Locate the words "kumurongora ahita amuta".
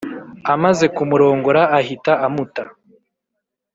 0.95-2.63